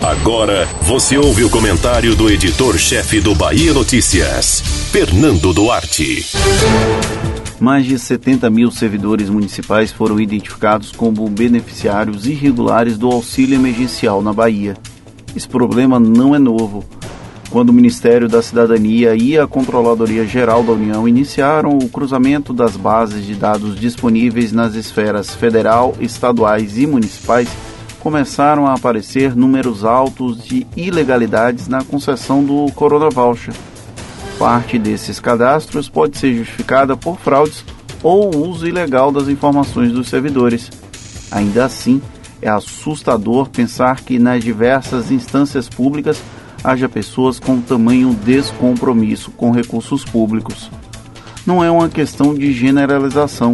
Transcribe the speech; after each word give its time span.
Agora 0.00 0.66
você 0.82 1.18
ouve 1.18 1.44
o 1.44 1.50
comentário 1.50 2.14
do 2.16 2.30
editor-chefe 2.30 3.20
do 3.20 3.34
Bahia 3.34 3.74
Notícias, 3.74 4.60
Fernando 4.90 5.52
Duarte. 5.52 6.24
Mais 7.60 7.84
de 7.84 7.98
70 7.98 8.48
mil 8.48 8.70
servidores 8.70 9.28
municipais 9.28 9.92
foram 9.92 10.18
identificados 10.18 10.92
como 10.92 11.28
beneficiários 11.28 12.26
irregulares 12.26 12.96
do 12.96 13.10
auxílio 13.10 13.54
emergencial 13.54 14.22
na 14.22 14.32
Bahia. 14.32 14.76
Esse 15.36 15.46
problema 15.46 16.00
não 16.00 16.34
é 16.34 16.38
novo. 16.38 16.82
Quando 17.50 17.70
o 17.70 17.72
Ministério 17.74 18.28
da 18.28 18.40
Cidadania 18.40 19.14
e 19.14 19.36
a 19.36 19.46
Controladoria 19.46 20.24
Geral 20.24 20.62
da 20.62 20.72
União 20.72 21.06
iniciaram 21.06 21.76
o 21.76 21.88
cruzamento 21.88 22.54
das 22.54 22.76
bases 22.76 23.26
de 23.26 23.34
dados 23.34 23.78
disponíveis 23.78 24.52
nas 24.52 24.74
esferas 24.74 25.34
federal, 25.34 25.94
estaduais 26.00 26.78
e 26.78 26.86
municipais, 26.86 27.48
começaram 28.00 28.66
a 28.66 28.74
aparecer 28.74 29.36
números 29.36 29.84
altos 29.84 30.42
de 30.42 30.66
ilegalidades 30.76 31.68
na 31.68 31.84
concessão 31.84 32.42
do 32.42 32.66
Corona 32.72 33.10
Voucher. 33.10 33.54
Parte 34.38 34.78
desses 34.78 35.20
cadastros 35.20 35.88
pode 35.88 36.16
ser 36.16 36.34
justificada 36.34 36.96
por 36.96 37.18
fraudes 37.18 37.62
ou 38.02 38.34
uso 38.34 38.66
ilegal 38.66 39.12
das 39.12 39.28
informações 39.28 39.92
dos 39.92 40.08
servidores. 40.08 40.70
Ainda 41.30 41.66
assim, 41.66 42.00
é 42.40 42.48
assustador 42.48 43.50
pensar 43.50 44.00
que 44.00 44.18
nas 44.18 44.42
diversas 44.42 45.10
instâncias 45.10 45.68
públicas 45.68 46.22
haja 46.64 46.88
pessoas 46.88 47.38
com 47.38 47.60
tamanho 47.60 48.14
descompromisso 48.14 49.30
com 49.32 49.50
recursos 49.50 50.04
públicos. 50.04 50.70
Não 51.46 51.62
é 51.62 51.70
uma 51.70 51.88
questão 51.88 52.34
de 52.34 52.52
generalização. 52.52 53.52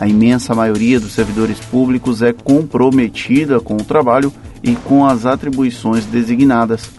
A 0.00 0.08
imensa 0.08 0.54
maioria 0.54 0.98
dos 0.98 1.12
servidores 1.12 1.60
públicos 1.60 2.22
é 2.22 2.32
comprometida 2.32 3.60
com 3.60 3.76
o 3.76 3.84
trabalho 3.84 4.32
e 4.62 4.74
com 4.74 5.04
as 5.04 5.26
atribuições 5.26 6.06
designadas 6.06 6.90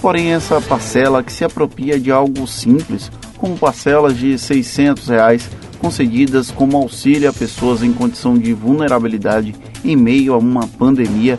Porém, 0.00 0.32
essa 0.32 0.60
parcela 0.60 1.22
que 1.22 1.32
se 1.32 1.44
apropria 1.44 1.98
de 1.98 2.10
algo 2.12 2.46
simples, 2.46 3.10
como 3.36 3.58
parcelas 3.58 4.16
de 4.16 4.38
600 4.38 5.08
reais 5.08 5.50
concedidas 5.78 6.50
como 6.50 6.76
auxílio 6.76 7.28
a 7.28 7.32
pessoas 7.32 7.82
em 7.82 7.92
condição 7.92 8.36
de 8.36 8.52
vulnerabilidade 8.52 9.54
em 9.84 9.96
meio 9.96 10.34
a 10.34 10.38
uma 10.38 10.66
pandemia, 10.66 11.38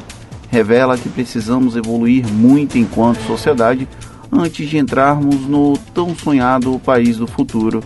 revela 0.50 0.98
que 0.98 1.10
precisamos 1.10 1.76
evoluir 1.76 2.28
muito 2.28 2.78
enquanto 2.78 3.26
sociedade 3.26 3.88
antes 4.32 4.70
de 4.70 4.78
entrarmos 4.78 5.48
no 5.48 5.78
tão 5.94 6.16
sonhado 6.16 6.80
país 6.80 7.18
do 7.18 7.28
futuro. 7.28 7.82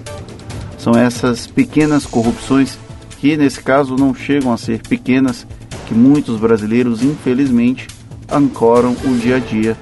São 0.78 0.94
essas 0.94 1.48
pequenas 1.48 2.06
corrupções, 2.06 2.78
que 3.24 3.38
nesse 3.38 3.64
caso 3.64 3.96
não 3.96 4.14
chegam 4.14 4.52
a 4.52 4.58
ser 4.58 4.82
pequenas, 4.82 5.48
que 5.88 5.94
muitos 5.94 6.38
brasileiros, 6.38 7.02
infelizmente, 7.02 7.88
ancoram 8.30 8.98
o 9.06 9.16
dia 9.16 9.38
a 9.38 9.40
dia 9.40 9.78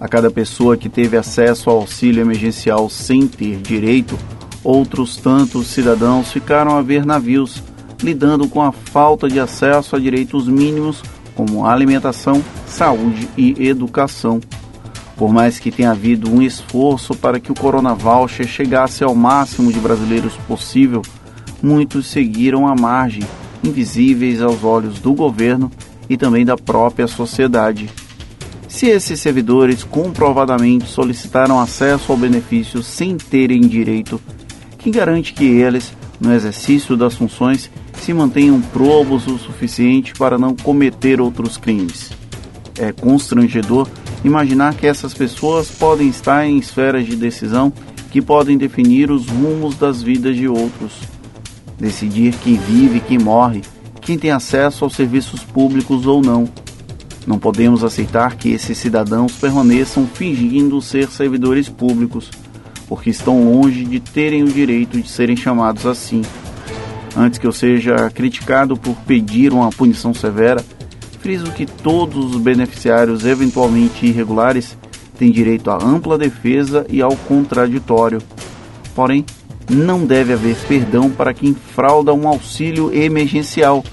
a 0.00 0.08
cada 0.08 0.28
pessoa 0.28 0.76
que 0.76 0.88
teve 0.88 1.16
acesso 1.16 1.70
ao 1.70 1.76
auxílio 1.76 2.20
emergencial 2.20 2.90
sem 2.90 3.28
ter 3.28 3.58
direito, 3.58 4.18
outros 4.64 5.16
tantos 5.16 5.68
cidadãos 5.68 6.32
ficaram 6.32 6.76
a 6.76 6.82
ver 6.82 7.06
navios, 7.06 7.62
lidando 8.02 8.48
com 8.48 8.60
a 8.60 8.72
falta 8.72 9.28
de 9.28 9.38
acesso 9.38 9.94
a 9.94 10.00
direitos 10.00 10.48
mínimos 10.48 11.00
como 11.36 11.64
alimentação, 11.64 12.42
saúde 12.66 13.28
e 13.36 13.68
educação. 13.68 14.40
Por 15.16 15.32
mais 15.32 15.60
que 15.60 15.70
tenha 15.70 15.92
havido 15.92 16.28
um 16.28 16.42
esforço 16.42 17.14
para 17.14 17.38
que 17.38 17.52
o 17.52 17.54
Corona 17.54 17.94
Voucher 17.94 18.48
chegasse 18.48 19.04
ao 19.04 19.14
máximo 19.14 19.72
de 19.72 19.78
brasileiros 19.78 20.32
possível, 20.48 21.02
muitos 21.62 22.06
seguiram 22.06 22.66
à 22.66 22.74
margem, 22.74 23.22
invisíveis 23.62 24.40
aos 24.40 24.64
olhos 24.64 24.98
do 24.98 25.12
governo 25.12 25.70
e 26.08 26.16
também 26.16 26.44
da 26.44 26.56
própria 26.56 27.06
sociedade. 27.06 27.88
Se 28.68 28.86
esses 28.86 29.20
servidores 29.20 29.82
comprovadamente 29.82 30.88
solicitaram 30.88 31.60
acesso 31.60 32.12
ao 32.12 32.18
benefício 32.18 32.82
sem 32.82 33.16
terem 33.16 33.60
direito, 33.60 34.20
quem 34.78 34.92
garante 34.92 35.34
que 35.34 35.44
eles, 35.44 35.92
no 36.20 36.32
exercício 36.32 36.96
das 36.96 37.14
funções, 37.14 37.70
se 37.94 38.14
mantenham 38.14 38.60
probos 38.60 39.26
o 39.26 39.38
suficiente 39.38 40.14
para 40.14 40.38
não 40.38 40.54
cometer 40.54 41.20
outros 41.20 41.56
crimes? 41.56 42.12
É 42.78 42.92
constrangedor 42.92 43.88
imaginar 44.24 44.74
que 44.74 44.86
essas 44.86 45.12
pessoas 45.12 45.70
podem 45.70 46.08
estar 46.08 46.46
em 46.46 46.56
esferas 46.56 47.06
de 47.06 47.16
decisão 47.16 47.72
que 48.10 48.22
podem 48.22 48.56
definir 48.56 49.10
os 49.10 49.26
rumos 49.26 49.76
das 49.76 50.02
vidas 50.02 50.36
de 50.36 50.48
outros. 50.48 51.19
Decidir 51.80 52.34
quem 52.42 52.56
vive 52.56 52.98
e 52.98 53.00
quem 53.00 53.18
morre, 53.18 53.62
quem 54.00 54.18
tem 54.18 54.30
acesso 54.30 54.84
aos 54.84 54.94
serviços 54.94 55.42
públicos 55.42 56.06
ou 56.06 56.20
não 56.20 56.48
não 57.26 57.38
podemos 57.38 57.84
aceitar 57.84 58.36
que 58.36 58.50
esses 58.50 58.78
cidadãos 58.78 59.32
permaneçam 59.32 60.06
fingindo 60.06 60.80
ser 60.80 61.08
servidores 61.08 61.68
públicos, 61.68 62.30
porque 62.88 63.10
estão 63.10 63.52
longe 63.52 63.84
de 63.84 64.00
terem 64.00 64.42
o 64.42 64.48
direito 64.48 65.00
de 65.00 65.08
serem 65.08 65.36
chamados 65.36 65.86
assim. 65.86 66.22
Antes 67.16 67.38
que 67.38 67.46
eu 67.46 67.52
seja 67.52 68.10
criticado 68.10 68.76
por 68.76 68.96
pedir 69.06 69.52
uma 69.52 69.70
punição 69.70 70.14
severa, 70.14 70.64
friso 71.20 71.52
que 71.52 71.66
todos 71.66 72.34
os 72.34 72.40
beneficiários 72.40 73.24
eventualmente 73.24 74.06
irregulares 74.06 74.76
têm 75.18 75.30
direito 75.30 75.70
à 75.70 75.76
ampla 75.76 76.16
defesa 76.16 76.86
e 76.88 77.02
ao 77.02 77.14
contraditório. 77.14 78.22
Porém, 78.94 79.24
não 79.70 80.04
deve 80.04 80.32
haver 80.32 80.56
perdão 80.68 81.08
para 81.10 81.32
quem 81.32 81.54
frauda 81.54 82.12
um 82.12 82.26
auxílio 82.26 82.92
emergencial 82.92 83.84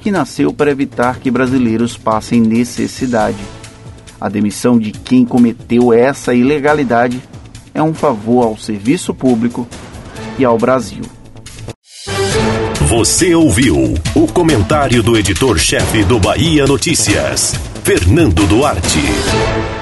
que 0.00 0.10
nasceu 0.10 0.52
para 0.52 0.70
evitar 0.70 1.18
que 1.18 1.30
brasileiros 1.30 1.96
passem 1.96 2.40
necessidade. 2.40 3.38
A 4.20 4.28
demissão 4.28 4.78
de 4.78 4.92
quem 4.92 5.24
cometeu 5.24 5.92
essa 5.92 6.34
ilegalidade 6.34 7.22
é 7.74 7.82
um 7.82 7.92
favor 7.92 8.44
ao 8.44 8.56
serviço 8.56 9.12
público 9.12 9.68
e 10.38 10.44
ao 10.44 10.56
Brasil. 10.56 11.02
Você 12.88 13.34
ouviu 13.34 13.94
o 14.14 14.26
comentário 14.28 15.02
do 15.02 15.18
editor-chefe 15.18 16.04
do 16.04 16.18
Bahia 16.18 16.66
Notícias, 16.66 17.54
Fernando 17.82 18.46
Duarte. 18.46 19.75